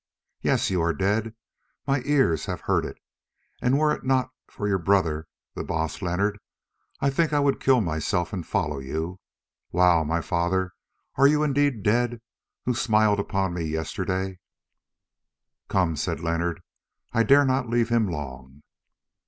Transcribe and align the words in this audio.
Yes, 0.41 0.71
you 0.71 0.81
are 0.81 0.95
dead, 0.95 1.35
my 1.85 2.01
ears 2.05 2.47
have 2.47 2.61
heard 2.61 2.85
it, 2.87 2.97
and 3.61 3.77
were 3.77 3.93
it 3.93 4.03
not 4.03 4.31
for 4.49 4.67
your 4.67 4.79
brother, 4.79 5.27
the 5.53 5.63
Baas 5.63 6.01
Leonard, 6.01 6.39
I 7.01 7.11
think 7.11 7.29
that 7.29 7.37
I 7.37 7.39
would 7.41 7.59
kill 7.59 7.81
myself 7.81 8.33
and 8.33 8.43
follow 8.43 8.79
you. 8.79 9.19
Wow, 9.71 10.03
my 10.03 10.21
father, 10.21 10.73
are 11.17 11.27
you 11.27 11.43
indeed 11.43 11.83
dead, 11.83 12.19
who 12.65 12.73
smiled 12.73 13.19
upon 13.19 13.53
me 13.53 13.63
yesterday?" 13.65 14.39
"Come," 15.67 15.95
said 15.95 16.19
Leonard; 16.19 16.63
"I 17.13 17.21
dare 17.21 17.45
not 17.45 17.69
leave 17.69 17.89
him 17.89 18.07
long." 18.09 18.63